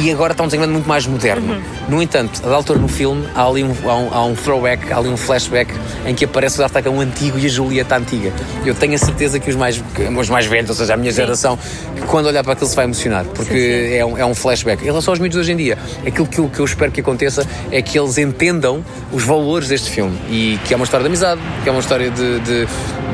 e 0.00 0.10
agora 0.12 0.32
está 0.32 0.44
um 0.44 0.46
desenho 0.46 0.68
muito 0.68 0.88
mais 0.88 1.06
moderno. 1.06 1.60
No 1.88 2.02
entanto, 2.02 2.40
a 2.44 2.48
da 2.48 2.54
altura 2.54 2.78
no 2.78 2.88
filme, 2.88 3.26
há 3.34 3.44
ali 3.46 3.64
um, 3.64 3.74
há 3.84 3.94
um, 3.96 4.14
há 4.14 4.24
um 4.24 4.34
throwback, 4.34 4.92
há 4.92 4.98
ali 4.98 5.08
um 5.08 5.16
flashback 5.16 5.72
em 6.06 6.14
que 6.14 6.24
aparece 6.24 6.56
o 6.56 6.58
D'Artacão 6.58 7.00
antigo 7.00 7.38
e 7.38 7.46
a 7.46 7.48
Julieta 7.48 7.96
antiga. 7.96 8.32
Eu 8.64 8.74
tenho 8.74 8.94
a 8.94 8.98
certeza 8.98 9.40
que 9.40 9.50
os 9.50 9.56
mais, 9.56 9.82
os 10.18 10.28
mais 10.30 10.46
velhos, 10.46 10.70
ou 10.70 10.76
seja, 10.76 10.94
a 10.94 10.96
minha 10.96 11.10
geração, 11.10 11.58
que 11.96 12.02
quando 12.02 12.26
olhar 12.26 12.44
para 12.44 12.52
aquilo 12.52 12.68
se 12.68 12.76
vai 12.76 12.84
emocionar, 12.84 13.24
porque 13.24 13.88
É, 13.98 14.04
um, 14.04 14.16
é 14.18 14.24
um 14.24 14.34
flashback. 14.34 14.82
Em 14.82 14.86
relação 14.86 15.12
aos 15.12 15.18
miúdos 15.18 15.34
de 15.36 15.40
hoje 15.40 15.52
em 15.52 15.56
dia, 15.56 15.78
aquilo 16.06 16.26
que 16.26 16.38
eu, 16.38 16.48
que 16.48 16.60
eu 16.60 16.64
espero 16.64 16.92
que 16.92 17.00
aconteça 17.00 17.46
é 17.72 17.82
que 17.82 17.98
eles 17.98 18.18
entendam 18.18 18.84
os 19.12 19.24
valores 19.24 19.68
deste 19.68 19.90
filme 19.90 20.16
e 20.30 20.58
que 20.64 20.72
é 20.74 20.76
uma 20.76 20.84
história 20.84 21.02
de 21.04 21.08
amizade, 21.08 21.40
que 21.62 21.68
é 21.68 21.72
uma 21.72 21.80
história 21.80 22.10
de, 22.10 22.40
de, 22.40 22.66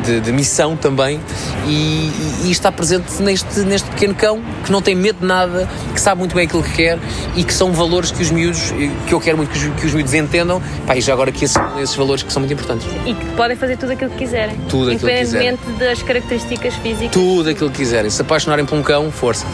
de- 0.05 0.21
de 0.21 0.33
missão 0.33 0.77
também 0.77 1.19
e, 1.67 2.11
e 2.45 2.51
está 2.51 2.71
presente 2.71 3.23
neste, 3.23 3.61
neste 3.61 3.89
pequeno 3.91 4.15
cão 4.15 4.43
que 4.65 4.71
não 4.73 4.83
tem 4.83 4.95
medo 4.95 5.21
de 5.21 5.27
nada, 5.27 5.69
que 5.95 6.01
sabe 6.01 6.19
muito 6.19 6.35
bem 6.35 6.47
aquilo 6.47 6.63
que 6.65 6.73
quer 6.73 6.99
e 7.37 7.45
que 7.45 7.53
são 7.53 7.73
valores 7.73 8.11
que 8.11 8.23
os 8.23 8.31
miúdos, 8.31 8.73
que 9.07 9.15
eu 9.15 9.21
quero 9.21 9.37
muito 9.37 9.51
que 9.51 9.59
os, 9.59 9.81
que 9.81 9.87
os 9.87 9.95
miúdos 9.95 10.15
entendam, 10.15 10.63
pá, 10.87 10.97
e 10.97 11.01
já 11.01 11.13
agora 11.13 11.31
que 11.31 11.45
esses, 11.45 11.57
esses 11.81 11.95
valores 11.95 12.23
que 12.23 12.33
são 12.33 12.41
muito 12.41 12.53
importantes. 12.53 12.87
E 13.07 13.15
que 13.15 13.25
podem 13.37 13.57
fazer 13.57 13.77
tudo 13.77 13.93
aquilo 13.93 14.11
que 14.11 14.19
quiserem. 14.19 14.57
Tudo 14.69 14.91
aquilo 14.91 15.09
que 15.11 15.21
Independentemente 15.21 15.79
das 15.79 16.03
características 16.03 16.75
físicas. 16.75 17.13
Tudo 17.13 17.51
aquilo 17.51 17.71
que 17.71 17.77
quiserem. 17.77 18.11
Se 18.11 18.23
apaixonarem 18.23 18.65
por 18.65 18.77
um 18.77 18.83
cão, 18.83 19.11
força. 19.11 19.47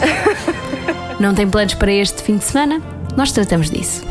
Não 1.19 1.33
tem 1.33 1.47
planos 1.47 1.73
para 1.75 1.91
este 1.91 2.23
fim 2.23 2.37
de 2.37 2.43
semana? 2.45 2.81
Nós 3.15 3.31
tratamos 3.31 3.69
disso. 3.69 4.03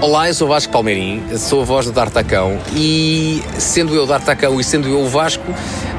Olá, 0.00 0.28
eu 0.28 0.34
sou 0.34 0.46
o 0.46 0.50
Vasco 0.50 0.72
Palmeirim, 0.72 1.22
sou 1.36 1.60
a 1.60 1.64
voz 1.64 1.86
do 1.86 1.92
D'Artacão 1.92 2.56
e 2.72 3.42
sendo 3.58 3.94
eu 3.96 4.04
o 4.04 4.06
D'Artacão 4.06 4.60
e 4.60 4.64
sendo 4.64 4.88
eu 4.88 5.00
o 5.00 5.08
Vasco, 5.08 5.52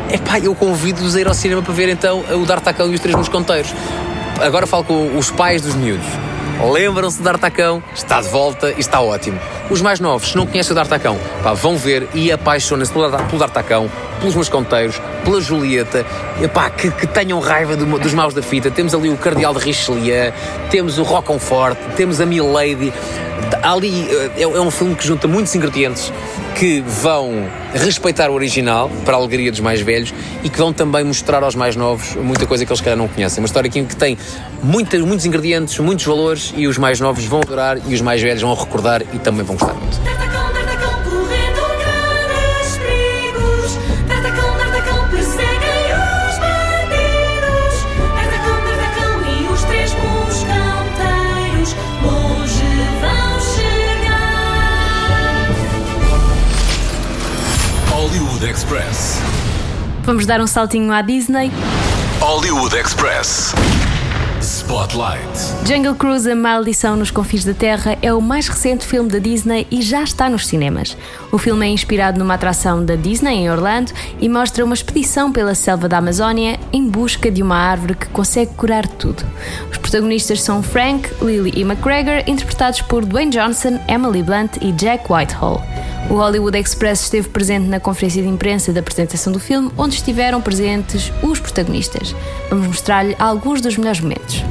epá, 0.09 0.39
eu 0.39 0.55
convido-vos 0.55 1.17
a 1.17 1.21
ir 1.21 1.27
ao 1.27 1.33
cinema 1.33 1.61
para 1.61 1.73
ver 1.73 1.89
então 1.89 2.23
o 2.31 2.45
D'Artacão 2.45 2.89
e 2.89 2.95
os 2.95 3.01
Três 3.01 3.15
Mosconteiros. 3.15 3.73
Agora 4.41 4.65
falo 4.65 4.85
com 4.85 5.17
os 5.17 5.29
pais 5.29 5.61
dos 5.61 5.75
miúdos. 5.75 6.07
Lembram-se 6.73 7.17
de 7.17 7.23
D'Artacão, 7.23 7.81
está 7.95 8.19
de 8.21 8.27
volta 8.27 8.71
e 8.75 8.79
está 8.79 8.99
ótimo. 8.99 9.39
Os 9.69 9.81
mais 9.81 9.99
novos, 9.99 10.31
se 10.31 10.35
não 10.35 10.45
conhecem 10.45 10.71
o 10.73 10.75
D'Artacão, 10.75 11.17
pá, 11.41 11.53
vão 11.53 11.77
ver 11.77 12.07
e 12.13 12.31
apaixonem-se 12.31 12.91
pelo, 12.91 13.09
Dar- 13.09 13.25
pelo 13.27 13.39
D'Artacão, 13.39 13.89
pelos 14.19 14.35
Mosconteiros, 14.35 14.99
pela 15.23 15.39
Julieta, 15.39 16.05
que, 16.77 16.91
que 16.91 17.07
tenham 17.07 17.39
raiva 17.39 17.77
do- 17.77 17.85
dos 17.99 18.13
maus 18.13 18.33
da 18.33 18.41
fita. 18.41 18.69
Temos 18.69 18.93
ali 18.93 19.09
o 19.09 19.15
Cardeal 19.15 19.53
de 19.53 19.59
Richelieu, 19.59 20.33
temos 20.69 20.97
o 20.97 21.03
Roquefort, 21.03 21.77
temos 21.95 22.19
a 22.19 22.25
Milady. 22.25 22.91
Ali 23.63 24.07
eh, 24.09 24.31
é, 24.37 24.41
é 24.41 24.61
um 24.61 24.71
filme 24.71 24.95
que 24.95 25.05
junta 25.05 25.27
muitos 25.27 25.53
ingredientes 25.55 26.11
que 26.55 26.81
vão 26.81 27.47
respeitar 27.73 28.29
o 28.29 28.33
original, 28.33 28.89
para 29.05 29.15
a 29.15 29.17
alegria 29.17 29.49
dos 29.49 29.59
mais 29.59 29.79
velhos, 29.79 30.13
e 30.43 30.49
que 30.49 30.57
vão 30.57 30.73
também 30.73 31.03
mostrar 31.03 31.43
aos 31.43 31.55
mais 31.55 31.75
novos 31.75 32.15
muita 32.15 32.45
coisa 32.45 32.65
que 32.65 32.71
eles 32.71 32.81
calhar 32.81 32.97
não 32.97 33.07
conhecem. 33.07 33.41
Uma 33.41 33.45
história 33.45 33.69
que 33.69 33.95
tem 33.95 34.17
muitos 34.61 35.25
ingredientes, 35.25 35.77
muitos 35.79 36.05
valores, 36.05 36.53
e 36.55 36.67
os 36.67 36.77
mais 36.77 36.99
novos 36.99 37.23
vão 37.25 37.39
adorar, 37.39 37.77
e 37.87 37.93
os 37.93 38.01
mais 38.01 38.21
velhos 38.21 38.41
vão 38.41 38.53
recordar 38.53 39.01
e 39.13 39.19
também 39.19 39.43
vão 39.43 39.55
gostar 39.55 39.73
muito. 39.73 40.28
Express. 58.69 59.19
Vamos 60.03 60.27
dar 60.27 60.39
um 60.39 60.45
saltinho 60.45 60.93
à 60.93 61.01
Disney. 61.01 61.51
Hollywood 62.19 62.75
Express. 62.75 63.51
Spotlight. 64.39 65.27
Jungle 65.65 65.95
Cruise 65.95 66.29
A 66.29 66.35
Maldição 66.35 66.95
nos 66.95 67.09
Confins 67.09 67.43
da 67.43 67.55
Terra 67.55 67.97
é 67.99 68.13
o 68.13 68.21
mais 68.21 68.47
recente 68.47 68.85
filme 68.85 69.09
da 69.09 69.17
Disney 69.17 69.65
e 69.71 69.81
já 69.81 70.03
está 70.03 70.29
nos 70.29 70.45
cinemas. 70.45 70.95
O 71.31 71.39
filme 71.39 71.65
é 71.65 71.69
inspirado 71.69 72.19
numa 72.19 72.35
atração 72.35 72.85
da 72.85 72.95
Disney 72.95 73.37
em 73.37 73.49
Orlando 73.49 73.91
e 74.21 74.29
mostra 74.29 74.63
uma 74.63 74.75
expedição 74.75 75.31
pela 75.31 75.55
selva 75.55 75.89
da 75.89 75.97
Amazónia 75.97 76.59
em 76.71 76.87
busca 76.87 77.31
de 77.31 77.41
uma 77.41 77.57
árvore 77.57 77.95
que 77.95 78.05
consegue 78.09 78.53
curar 78.53 78.87
tudo. 78.87 79.25
Os 79.71 79.79
protagonistas 79.79 80.43
são 80.43 80.61
Frank, 80.61 81.09
Lily 81.23 81.53
e 81.55 81.61
McGregor, 81.61 82.23
interpretados 82.27 82.81
por 82.83 83.03
Dwayne 83.03 83.31
Johnson, 83.31 83.79
Emily 83.87 84.21
Blunt 84.21 84.57
e 84.61 84.71
Jack 84.73 85.11
Whitehall. 85.11 85.59
O 86.09 86.15
Hollywood 86.15 86.57
Express 86.57 87.01
esteve 87.01 87.29
presente 87.29 87.67
na 87.67 87.79
conferência 87.79 88.21
de 88.21 88.27
imprensa 88.27 88.71
da 88.71 88.79
apresentação 88.79 89.31
do 89.31 89.39
filme, 89.39 89.71
onde 89.77 89.95
estiveram 89.95 90.41
presentes 90.41 91.11
os 91.21 91.39
protagonistas. 91.39 92.15
Vamos 92.49 92.67
mostrar-lhe 92.67 93.15
alguns 93.19 93.61
dos 93.61 93.77
melhores 93.77 93.99
momentos. 93.99 94.43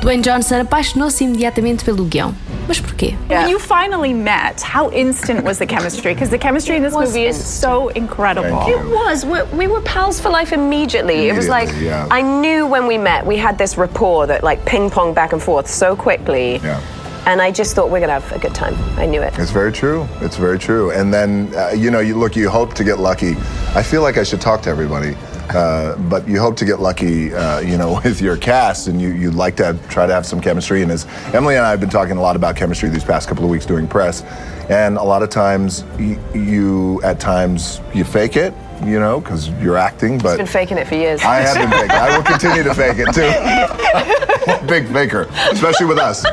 Dwayne 0.00 0.22
Johnson 0.22 0.60
apaixonou-se 0.60 1.22
imediatamente 1.24 1.84
pelo 1.84 2.04
guião. 2.04 2.34
Mas 2.66 2.80
porquê? 2.80 3.16
When 3.28 3.50
you 3.50 3.58
finally 3.58 4.14
met, 4.14 4.62
how 4.62 4.90
instant 4.92 5.44
was 5.44 5.58
the 5.58 5.66
chemistry? 5.66 6.14
Because 6.14 6.30
the 6.30 6.38
chemistry 6.38 6.76
in 6.76 6.82
this 6.82 6.94
movie 6.94 7.26
is 7.26 7.36
so 7.36 7.88
incredible. 7.96 8.64
It 8.68 8.78
was. 8.88 9.24
We, 9.24 9.42
we 9.52 9.66
were 9.66 9.82
pals 9.82 10.20
for 10.20 10.30
life 10.30 10.54
immediately. 10.54 11.28
It 11.28 11.36
was 11.36 11.48
like 11.48 11.68
yeah. 11.80 12.06
I 12.10 12.22
knew 12.22 12.66
when 12.66 12.86
we 12.86 12.96
met 12.96 13.26
we 13.26 13.36
had 13.36 13.58
this 13.58 13.76
rapport 13.76 14.28
that 14.28 14.44
like 14.44 14.64
ping 14.64 14.88
pong 14.88 15.12
back 15.12 15.32
and 15.32 15.42
forth 15.42 15.66
so 15.66 15.96
quickly. 15.96 16.60
Yeah. 16.62 16.80
And 17.26 17.40
I 17.40 17.50
just 17.50 17.74
thought 17.74 17.90
we're 17.90 18.00
gonna 18.00 18.18
have 18.18 18.32
a 18.32 18.38
good 18.38 18.54
time. 18.54 18.74
I 18.98 19.06
knew 19.06 19.22
it. 19.22 19.38
It's 19.38 19.50
very 19.50 19.72
true. 19.72 20.08
It's 20.20 20.36
very 20.36 20.58
true. 20.58 20.90
And 20.90 21.12
then, 21.12 21.52
uh, 21.54 21.70
you 21.70 21.90
know, 21.90 22.00
you 22.00 22.16
look, 22.16 22.34
you 22.34 22.48
hope 22.48 22.74
to 22.74 22.84
get 22.84 22.98
lucky. 22.98 23.32
I 23.74 23.82
feel 23.82 24.02
like 24.02 24.16
I 24.16 24.22
should 24.22 24.40
talk 24.40 24.62
to 24.62 24.70
everybody, 24.70 25.14
uh, 25.50 25.96
but 26.08 26.26
you 26.26 26.40
hope 26.40 26.56
to 26.56 26.64
get 26.64 26.80
lucky, 26.80 27.32
uh, 27.34 27.60
you 27.60 27.76
know, 27.76 28.00
with 28.04 28.20
your 28.20 28.36
cast, 28.36 28.88
and 28.88 29.00
you, 29.00 29.10
you'd 29.12 29.34
like 29.34 29.56
to 29.56 29.64
have, 29.66 29.88
try 29.88 30.06
to 30.06 30.12
have 30.12 30.26
some 30.26 30.40
chemistry. 30.40 30.82
And 30.82 30.90
as 30.90 31.06
Emily 31.34 31.56
and 31.56 31.64
I 31.64 31.70
have 31.70 31.80
been 31.80 31.90
talking 31.90 32.16
a 32.16 32.22
lot 32.22 32.36
about 32.36 32.56
chemistry 32.56 32.88
these 32.88 33.04
past 33.04 33.28
couple 33.28 33.44
of 33.44 33.50
weeks 33.50 33.66
doing 33.66 33.86
press, 33.86 34.22
and 34.70 34.96
a 34.96 35.02
lot 35.02 35.22
of 35.22 35.30
times 35.30 35.84
you, 35.98 37.00
at 37.02 37.20
times, 37.20 37.80
you 37.94 38.04
fake 38.04 38.36
it, 38.36 38.54
you 38.84 38.98
know, 38.98 39.20
because 39.20 39.48
you're 39.60 39.76
acting, 39.76 40.18
but. 40.18 40.36
Been 40.36 40.46
faking 40.46 40.78
it 40.78 40.86
for 40.86 40.94
years. 40.94 41.22
I 41.22 41.40
have 41.40 41.56
been 41.56 41.70
faking. 41.70 41.90
I 41.90 42.16
will 42.16 42.24
continue 42.24 42.62
to 42.62 42.74
fake 42.74 42.98
it 42.98 43.12
too. 43.12 44.66
Big 44.66 44.86
faker, 44.92 45.28
especially 45.52 45.86
with 45.86 45.98
us. 45.98 46.24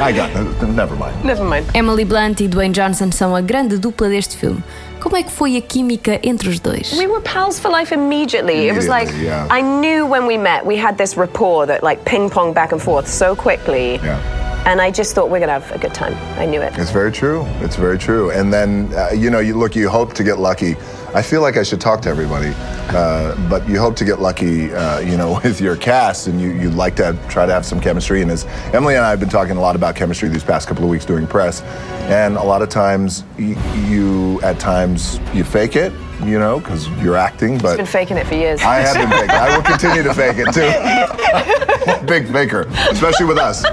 I 0.00 0.12
got 0.14 0.32
never 0.68 0.96
mind. 0.96 1.24
Never 1.24 1.44
mind. 1.44 1.66
Emily 1.74 2.04
Blunt 2.04 2.40
e 2.40 2.48
Dwayne 2.48 2.72
Johnson 2.72 3.10
são 3.10 3.34
a 3.34 3.40
grande 3.40 3.78
dupla 3.78 4.08
deste 4.08 4.36
filme. 4.36 4.62
Como 5.00 5.16
é 5.16 5.22
que 5.24 5.32
foi 5.32 5.56
a 5.56 5.60
química 5.60 6.20
entre 6.22 6.48
os 6.48 6.60
dois? 6.60 6.92
We 6.92 7.08
were 7.08 7.20
pals 7.22 7.58
for 7.58 7.70
life 7.70 7.92
immediately. 7.92 8.68
It 8.68 8.76
was 8.76 8.86
like 8.86 9.10
yeah. 9.20 9.48
I 9.50 9.60
knew 9.60 10.06
when 10.06 10.26
we 10.26 10.38
met 10.38 10.64
we 10.64 10.76
had 10.76 10.96
this 10.96 11.16
rapport 11.16 11.66
that 11.66 11.82
like 11.82 12.04
ping 12.04 12.30
pong 12.30 12.52
back 12.52 12.72
and 12.72 12.80
forth 12.80 13.08
so 13.08 13.34
quickly. 13.34 13.96
Yeah. 13.96 14.41
And 14.64 14.80
I 14.80 14.92
just 14.92 15.14
thought 15.14 15.28
we're 15.28 15.40
gonna 15.40 15.58
have 15.58 15.72
a 15.72 15.78
good 15.78 15.92
time. 15.92 16.14
I 16.38 16.46
knew 16.46 16.62
it. 16.62 16.72
It's 16.78 16.92
very 16.92 17.10
true. 17.10 17.44
It's 17.60 17.74
very 17.74 17.98
true. 17.98 18.30
And 18.30 18.52
then, 18.52 18.94
uh, 18.94 19.10
you 19.12 19.28
know, 19.28 19.40
you 19.40 19.54
look, 19.54 19.74
you 19.74 19.88
hope 19.88 20.14
to 20.14 20.22
get 20.22 20.38
lucky. 20.38 20.76
I 21.14 21.20
feel 21.20 21.42
like 21.42 21.56
I 21.56 21.64
should 21.64 21.80
talk 21.80 22.00
to 22.02 22.08
everybody, 22.08 22.52
uh, 22.94 23.34
but 23.50 23.68
you 23.68 23.80
hope 23.80 23.96
to 23.96 24.04
get 24.04 24.20
lucky, 24.20 24.72
uh, 24.72 25.00
you 25.00 25.16
know, 25.16 25.40
with 25.44 25.60
your 25.60 25.76
cast, 25.76 26.28
and 26.28 26.40
you, 26.40 26.52
you'd 26.52 26.74
like 26.74 26.94
to 26.96 27.06
have, 27.06 27.28
try 27.28 27.44
to 27.44 27.52
have 27.52 27.66
some 27.66 27.80
chemistry. 27.80 28.22
And 28.22 28.30
as 28.30 28.44
Emily 28.72 28.94
and 28.94 29.04
I 29.04 29.10
have 29.10 29.20
been 29.20 29.28
talking 29.28 29.56
a 29.56 29.60
lot 29.60 29.74
about 29.74 29.96
chemistry 29.96 30.28
these 30.28 30.44
past 30.44 30.68
couple 30.68 30.84
of 30.84 30.90
weeks 30.90 31.04
doing 31.04 31.26
press, 31.26 31.60
and 32.08 32.36
a 32.36 32.42
lot 32.42 32.62
of 32.62 32.68
times 32.68 33.24
you, 33.36 34.40
at 34.42 34.60
times, 34.60 35.18
you 35.34 35.42
fake 35.44 35.74
it, 35.76 35.92
you 36.24 36.38
know, 36.38 36.60
because 36.60 36.88
you're 37.02 37.16
acting, 37.16 37.58
but. 37.58 37.76
Been 37.76 37.86
faking 37.86 38.16
it 38.16 38.26
for 38.26 38.34
years. 38.34 38.60
I 38.62 38.80
have 38.80 38.96
been 38.96 39.10
faking. 39.10 39.30
I 39.30 39.56
will 39.56 39.62
continue 39.62 40.02
to 40.02 40.14
fake 40.14 40.36
it 40.38 40.52
too. 40.52 42.06
Big 42.06 42.30
faker, 42.30 42.62
especially 42.90 43.26
with 43.26 43.38
us. 43.38 43.64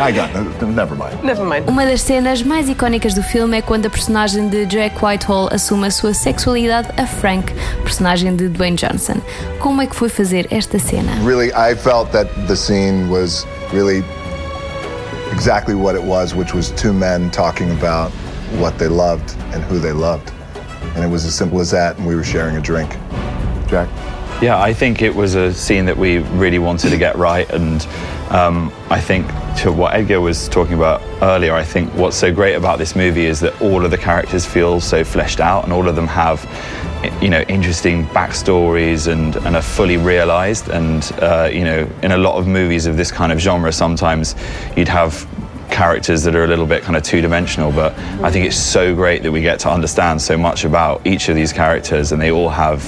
I 0.00 0.12
got 0.12 0.32
never 0.62 0.94
mind. 0.94 1.22
Never 1.22 1.44
mind. 1.44 1.68
Uma 1.68 1.84
das 1.84 2.02
cenas 2.02 2.42
mais 2.42 2.68
icónicas 2.68 3.14
do 3.14 3.22
filme 3.22 3.58
é 3.58 3.62
quando 3.62 3.86
a 3.86 3.90
personagem 3.90 4.48
de 4.48 4.66
Jack 4.66 5.04
Whitehall 5.04 5.48
assume 5.52 5.86
a 5.86 5.90
sua 5.90 6.14
sexualidade 6.14 6.88
a 6.96 7.06
Frank, 7.06 7.52
personagem 7.82 8.36
de 8.36 8.48
Dwayne 8.48 8.76
Johnson. 8.76 9.20
Como 9.58 9.82
é 9.82 9.86
que 9.86 9.94
foi 9.94 10.08
fazer 10.08 10.46
esta 10.50 10.78
cena? 10.78 11.12
Really, 11.24 11.48
I 11.52 11.74
felt 11.74 12.10
that 12.12 12.28
the 12.46 12.56
scene 12.56 13.08
was 13.10 13.46
really 13.72 14.04
exactly 15.32 15.74
what 15.74 15.96
it 15.96 16.02
was, 16.02 16.34
which 16.34 16.54
was 16.54 16.70
two 16.70 16.92
men 16.92 17.30
talking 17.30 17.70
about 17.72 18.10
what 18.58 18.78
they 18.78 18.88
loved 18.88 19.36
and 19.52 19.62
who 19.64 19.78
they 19.78 19.92
loved. 19.92 20.33
And 20.94 21.04
it 21.04 21.08
was 21.08 21.24
as 21.24 21.34
simple 21.34 21.60
as 21.60 21.70
that, 21.72 21.96
and 21.96 22.06
we 22.06 22.14
were 22.14 22.24
sharing 22.24 22.56
a 22.56 22.60
drink. 22.60 22.90
Jack? 23.68 23.88
Yeah, 24.42 24.60
I 24.60 24.72
think 24.72 25.00
it 25.00 25.14
was 25.14 25.36
a 25.36 25.54
scene 25.54 25.86
that 25.86 25.96
we 25.96 26.18
really 26.18 26.58
wanted 26.58 26.90
to 26.90 26.98
get 26.98 27.16
right, 27.16 27.48
and 27.50 27.86
um, 28.30 28.72
I 28.90 29.00
think 29.00 29.26
to 29.58 29.70
what 29.70 29.94
Edgar 29.94 30.20
was 30.20 30.48
talking 30.48 30.74
about 30.74 31.00
earlier, 31.22 31.54
I 31.54 31.62
think 31.62 31.94
what's 31.94 32.16
so 32.16 32.34
great 32.34 32.54
about 32.54 32.78
this 32.78 32.96
movie 32.96 33.26
is 33.26 33.38
that 33.40 33.60
all 33.62 33.84
of 33.84 33.90
the 33.90 33.98
characters 33.98 34.44
feel 34.44 34.80
so 34.80 35.04
fleshed 35.04 35.40
out, 35.40 35.64
and 35.64 35.72
all 35.72 35.88
of 35.88 35.94
them 35.94 36.08
have, 36.08 36.44
you 37.22 37.30
know, 37.30 37.42
interesting 37.42 38.06
backstories 38.06 39.06
and 39.06 39.36
and 39.36 39.54
are 39.54 39.62
fully 39.62 39.96
realised. 39.96 40.68
And 40.68 41.10
uh, 41.20 41.48
you 41.52 41.64
know, 41.64 41.88
in 42.02 42.12
a 42.12 42.18
lot 42.18 42.34
of 42.36 42.46
movies 42.48 42.86
of 42.86 42.96
this 42.96 43.12
kind 43.12 43.30
of 43.30 43.38
genre, 43.38 43.72
sometimes 43.72 44.34
you'd 44.76 44.88
have 44.88 45.26
characters 45.74 46.22
that 46.22 46.36
are 46.36 46.44
a 46.44 46.46
little 46.46 46.66
bit 46.66 46.84
kind 46.84 46.96
of 46.96 47.02
two-dimensional 47.02 47.72
but 47.72 47.92
i 48.22 48.30
think 48.30 48.46
it's 48.46 48.56
so 48.56 48.94
great 48.94 49.24
that 49.24 49.32
we 49.32 49.40
get 49.40 49.58
to 49.58 49.68
understand 49.68 50.22
so 50.22 50.38
much 50.38 50.64
about 50.64 51.04
each 51.04 51.28
of 51.28 51.34
these 51.34 51.52
characters 51.52 52.12
and 52.12 52.22
they 52.22 52.30
all 52.30 52.48
have 52.48 52.80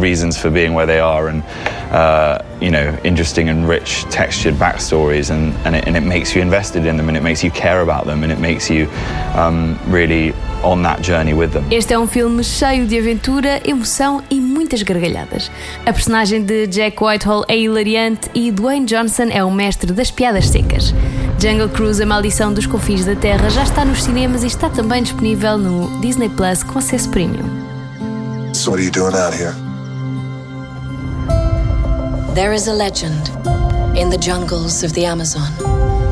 reasons 0.00 0.36
for 0.36 0.50
being 0.50 0.74
where 0.74 0.86
they 0.86 0.98
are 0.98 1.28
and 1.28 1.44
uh, 1.92 2.42
you 2.60 2.70
know 2.70 2.98
interesting 3.04 3.48
and 3.48 3.68
rich 3.68 4.02
textured 4.10 4.54
backstories 4.54 5.30
and, 5.30 5.54
and, 5.64 5.76
it, 5.76 5.86
and 5.86 5.96
it 5.96 6.00
makes 6.00 6.34
you 6.34 6.42
invested 6.42 6.84
in 6.84 6.96
them 6.96 7.08
and 7.08 7.16
it 7.16 7.22
makes 7.22 7.44
you 7.44 7.50
care 7.50 7.80
about 7.82 8.06
them 8.06 8.24
and 8.24 8.32
it 8.32 8.40
makes 8.40 8.68
you 8.68 8.88
um, 9.34 9.78
really 9.86 10.32
on 10.64 10.82
that 10.82 11.00
journey 11.00 11.34
with 11.34 11.52
them 11.52 11.64
Este 11.70 11.94
é 11.94 11.98
um 11.98 12.08
filme 12.08 12.42
cheio 12.42 12.86
de 12.86 12.98
aventura, 12.98 13.60
emoção 13.64 14.22
e 14.30 14.40
muitas 14.40 14.82
gargalhadas. 14.82 15.50
A 15.86 15.92
personagem 15.92 16.42
de 16.44 16.66
Jack 16.66 17.02
Whitehall 17.02 17.44
é 17.48 17.56
hilariante 17.56 18.30
e 18.34 18.50
Dwayne 18.50 18.86
Johnson 18.86 19.28
é 19.30 19.42
o 19.44 19.50
mestre 19.50 19.92
das 19.92 20.10
piadas 20.10 20.48
secas. 20.48 20.94
Jungle 21.42 21.68
Cruise 21.70 22.00
A 22.00 22.06
Maldição 22.06 22.54
dos 22.54 22.66
Confins 22.66 23.04
da 23.04 23.16
Terra 23.16 23.50
já 23.50 23.64
está 23.64 23.84
nos 23.84 24.04
cinemas 24.04 24.44
e 24.44 24.46
está 24.46 24.70
também 24.70 25.02
disponível 25.02 25.58
no 25.58 25.98
Disney 26.00 26.28
Plus 26.28 26.62
com 26.62 26.78
acesso 26.78 27.08
premium. 27.08 27.44
So, 28.54 28.70
what 28.70 28.80
are 28.80 28.84
you 28.84 28.92
doing 28.92 29.16
out 29.16 29.34
here? 29.36 29.52
There 32.36 32.54
is 32.54 32.68
a 32.68 32.72
legend 32.72 33.32
in 33.98 34.08
the 34.08 34.18
jungles 34.24 34.84
of 34.84 34.92
the 34.92 35.04
Amazon 35.04 35.50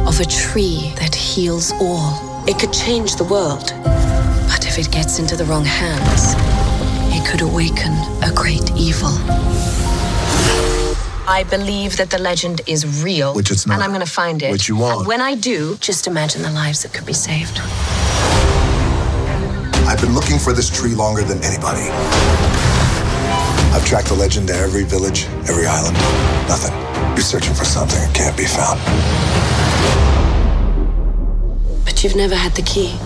of 0.04 0.20
a 0.20 0.24
tree 0.24 0.92
that 0.96 1.14
heals 1.14 1.70
all. 1.80 2.18
It 2.48 2.58
could 2.58 2.72
change 2.72 3.14
the 3.14 3.22
world, 3.22 3.72
but 4.48 4.66
if 4.66 4.80
it 4.80 4.90
gets 4.90 5.20
into 5.20 5.36
the 5.36 5.44
wrong 5.44 5.64
hands, 5.64 6.34
it 7.14 7.24
could 7.24 7.42
awaken 7.42 7.92
a 8.24 8.32
great 8.34 8.68
evil. 8.76 9.14
I 11.30 11.44
believe 11.44 11.96
that 11.98 12.10
the 12.10 12.18
legend 12.18 12.60
is 12.66 13.04
real. 13.04 13.36
Which 13.36 13.52
it's 13.52 13.64
not. 13.64 13.74
And 13.74 13.84
I'm 13.84 13.90
going 13.90 14.04
to 14.04 14.10
find 14.10 14.42
it. 14.42 14.50
Which 14.50 14.68
you 14.68 14.76
won't. 14.76 14.98
And 14.98 15.06
when 15.06 15.20
I 15.20 15.36
do, 15.36 15.76
just 15.76 16.08
imagine 16.08 16.42
the 16.42 16.50
lives 16.50 16.82
that 16.82 16.92
could 16.92 17.06
be 17.06 17.12
saved. 17.12 17.60
I've 19.86 20.00
been 20.00 20.12
looking 20.12 20.40
for 20.40 20.52
this 20.52 20.68
tree 20.68 20.92
longer 20.92 21.22
than 21.22 21.38
anybody. 21.44 21.88
I've 23.72 23.84
tracked 23.86 24.08
the 24.08 24.14
legend 24.14 24.48
to 24.48 24.54
every 24.54 24.82
village, 24.82 25.26
every 25.48 25.66
island. 25.66 25.94
Nothing. 26.48 26.74
You're 27.14 27.22
searching 27.22 27.54
for 27.54 27.64
something 27.64 28.00
that 28.00 28.12
can't 28.12 28.36
be 28.36 28.46
found. 28.46 28.80
But 31.84 32.02
you've 32.02 32.16
never 32.16 32.34
had 32.34 32.56
the 32.56 32.62
key. 32.62 32.98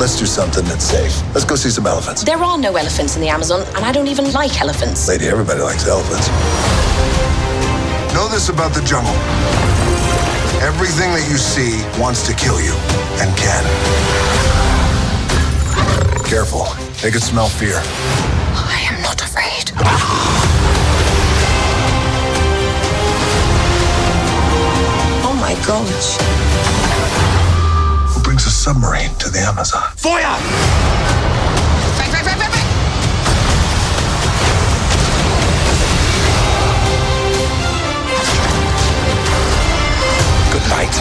Let's 0.00 0.18
do 0.18 0.26
something 0.26 0.64
that's 0.64 0.84
safe. 0.84 1.22
Let's 1.34 1.44
go 1.44 1.54
see 1.54 1.70
some 1.70 1.86
elephants. 1.86 2.24
There 2.24 2.42
are 2.42 2.58
no 2.58 2.74
elephants 2.76 3.14
in 3.14 3.22
the 3.22 3.28
Amazon, 3.28 3.62
and 3.76 3.84
I 3.84 3.92
don't 3.92 4.08
even 4.08 4.32
like 4.32 4.60
elephants. 4.60 5.08
Lady, 5.08 5.28
everybody 5.28 5.60
likes 5.60 5.86
elephants. 5.86 6.28
Know 8.14 8.28
this 8.28 8.48
about 8.48 8.74
the 8.74 8.82
jungle. 8.82 9.14
Everything 10.60 11.12
that 11.12 11.26
you 11.30 11.36
see 11.36 11.80
wants 12.00 12.26
to 12.26 12.34
kill 12.34 12.60
you 12.60 12.74
and 13.20 13.30
can. 13.36 13.64
Careful. 16.24 16.66
They 17.02 17.10
can 17.10 17.20
smell 17.20 17.48
fear. 17.48 17.80
I 18.54 18.86
am 18.90 19.02
not 19.02 19.20
afraid. 19.22 19.72
Oh 25.24 25.34
my 25.40 25.54
gosh. 25.66 26.91
Who 28.64 28.72
brings 28.74 28.86
a 28.86 28.94
submarine 28.94 29.14
to 29.18 29.28
the 29.30 29.40
Amazon? 29.40 29.82
Feuer! 29.96 30.38
Good 40.52 40.68
night. 40.68 40.94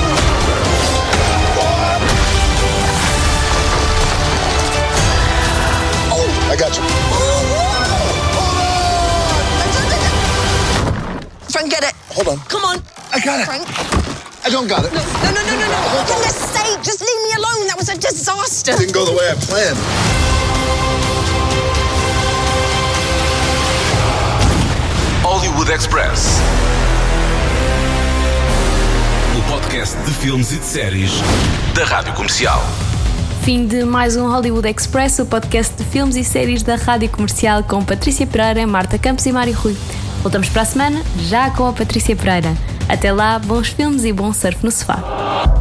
Oh, 6.13 6.50
I 6.50 6.56
got 6.56 6.77
you. 6.77 6.84
Frank, 11.50 11.70
get 11.70 11.84
it. 11.84 11.94
Hold 12.13 12.27
on. 12.27 12.38
Come 12.48 12.65
on. 12.65 12.82
I 13.13 13.20
got 13.20 13.39
it. 13.39 13.46
Frank. 13.46 13.68
I 14.44 14.50
don't 14.50 14.68
got 14.68 14.84
it. 14.84 14.91
No, 14.91 14.98
no, 14.98 15.32
no, 15.32 15.44
no, 15.46 15.53
no, 15.53 15.68
no. 15.68 15.77
For 15.94 16.01
goodness 16.08 16.36
sake, 16.36 16.82
just 16.82 17.00
leave 17.00 17.10
me 17.10 17.11
alone. 17.11 17.11
That 17.11 17.11
was 17.81 17.89
a 17.89 17.97
disaster. 17.97 18.77
Didn't 18.77 18.93
go 18.93 19.05
the 19.05 19.11
way 19.11 19.31
I 19.31 19.35
planned. 19.35 19.77
Hollywood 25.23 25.71
Express. 25.71 26.39
O 29.35 29.51
podcast 29.51 29.97
de 29.97 30.11
filmes 30.11 30.51
e 30.51 30.57
de 30.57 30.65
séries 30.65 31.11
da 31.73 31.83
Rádio 31.85 32.13
Comercial. 32.13 32.61
Fim 33.41 33.65
de 33.65 33.83
mais 33.83 34.15
um 34.15 34.29
Hollywood 34.29 34.67
Express, 34.67 35.17
o 35.17 35.25
podcast 35.25 35.75
de 35.75 35.83
filmes 35.83 36.15
e 36.15 36.23
séries 36.23 36.61
da 36.61 36.75
Rádio 36.75 37.09
Comercial 37.09 37.63
com 37.63 37.83
Patrícia 37.83 38.27
Pereira, 38.27 38.67
Marta 38.67 39.00
Campos 39.00 39.25
e 39.25 39.31
Mário 39.31 39.55
Rui. 39.55 39.75
Voltamos 40.21 40.50
para 40.50 40.61
a 40.61 40.65
semana, 40.65 41.03
já 41.17 41.50
com 41.50 41.67
a 41.67 41.73
Patrícia 41.73 42.15
Pereira. 42.15 42.55
Até 42.88 43.11
lá, 43.11 43.39
bons 43.39 43.69
filmes 43.69 44.05
e 44.05 44.13
bom 44.13 44.31
surf 44.31 44.63
no 44.63 44.69
sofá. 44.69 45.61